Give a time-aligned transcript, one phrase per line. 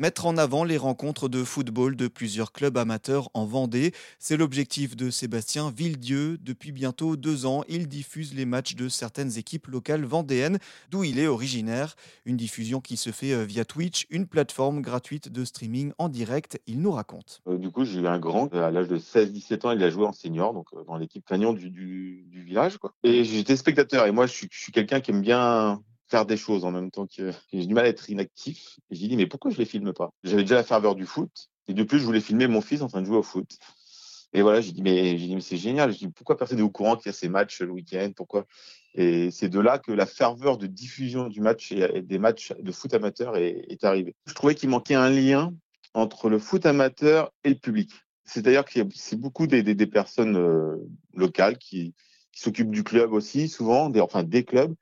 [0.00, 4.96] Mettre en avant les rencontres de football de plusieurs clubs amateurs en Vendée, c'est l'objectif
[4.96, 6.38] de Sébastien Villedieu.
[6.40, 10.58] Depuis bientôt deux ans, il diffuse les matchs de certaines équipes locales vendéennes,
[10.90, 11.96] d'où il est originaire.
[12.24, 16.58] Une diffusion qui se fait euh, via Twitch, une plateforme gratuite de streaming en direct.
[16.66, 17.42] Il nous raconte.
[17.46, 20.06] Euh, du coup, j'ai eu un grand, à l'âge de 16-17 ans, il a joué
[20.06, 22.78] en senior, donc euh, dans l'équipe Cagnon du, village.
[23.04, 26.72] Et j'étais spectateur, et moi, je suis quelqu'un qui aime bien faire des choses en
[26.72, 28.80] même temps que j'ai du mal à être inactif.
[28.90, 30.12] J'ai dit, mais pourquoi je les filme pas?
[30.24, 31.50] J'avais déjà la ferveur du foot.
[31.68, 33.58] Et de plus, je voulais filmer mon fils en train de jouer au foot.
[34.32, 35.92] Et voilà, j'ai dit, mais, mais c'est génial.
[35.92, 38.10] J'ai dit, pourquoi personne n'est au courant qu'il y a ces matchs le week-end?
[38.14, 38.46] Pourquoi?
[38.94, 42.72] Et c'est de là que la ferveur de diffusion du match et des matchs de
[42.72, 44.16] foot amateur est, arrivée.
[44.26, 45.54] Je trouvais qu'il manquait un lien
[45.94, 47.92] entre le foot amateur et le public.
[48.24, 50.76] C'est-à-dire que c'est beaucoup des, des, des personnes euh,
[51.14, 51.94] locales qui,
[52.32, 54.74] qui s'occupent du club aussi, souvent, des, enfin des clubs,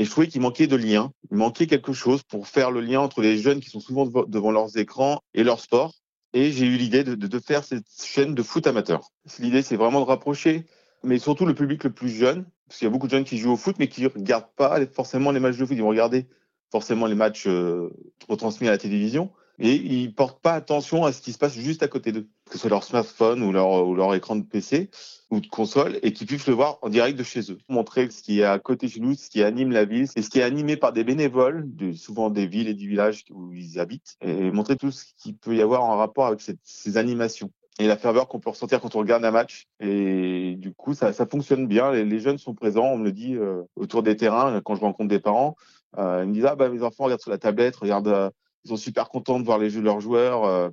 [0.00, 3.00] et je trouvais qu'il manquait de lien, il manquait quelque chose pour faire le lien
[3.00, 5.92] entre les jeunes qui sont souvent devant leurs écrans et leur sport.
[6.32, 9.10] Et j'ai eu l'idée de, faire cette chaîne de foot amateur.
[9.38, 10.64] L'idée, c'est vraiment de rapprocher,
[11.04, 13.36] mais surtout le public le plus jeune, parce qu'il y a beaucoup de jeunes qui
[13.36, 15.76] jouent au foot, mais qui ne regardent pas forcément les matchs de foot.
[15.76, 16.26] Ils vont regarder
[16.72, 17.90] forcément les matchs euh,
[18.26, 19.30] retransmis à la télévision,
[19.60, 22.54] et ils portent pas attention à ce qui se passe juste à côté d'eux, que
[22.54, 24.90] ce soit leur smartphone ou leur, ou leur écran de PC
[25.30, 27.58] ou de console, et qu'ils puissent le voir en direct de chez eux.
[27.68, 30.30] Montrer ce qui est à côté de nous, ce qui anime la ville, et ce
[30.30, 33.78] qui est animé par des bénévoles, de, souvent des villes et des villages où ils
[33.78, 37.86] habitent, et montrer tout ce qu'il peut y avoir en rapport avec ces animations et
[37.86, 39.66] la ferveur qu'on peut ressentir quand on regarde un match.
[39.80, 41.92] Et du coup, ça, ça fonctionne bien.
[41.92, 44.82] Les, les, jeunes sont présents, on me le dit, euh, autour des terrains, quand je
[44.82, 45.56] rencontre des parents.
[45.96, 48.30] Euh, ils me disent, ah bah mes enfants regardent sur la tablette, regardent euh,
[48.64, 50.44] ils sont super contents de voir les jeux de leurs joueurs.
[50.44, 50.68] Euh,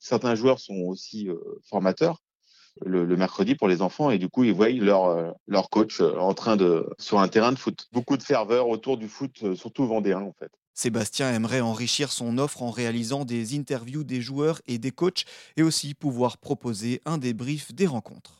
[0.00, 2.22] certains joueurs sont aussi euh, formateurs
[2.84, 6.34] le, mercredi pour les enfants et du coup ils voient leur, euh, leur coach en
[6.34, 7.88] train de sur un terrain de foot.
[7.92, 10.50] Beaucoup de ferveur autour du foot, surtout vendéen en fait.
[10.74, 15.24] Sébastien aimerait enrichir son offre en réalisant des interviews des joueurs et des coachs
[15.56, 18.39] et aussi pouvoir proposer un débrief des rencontres.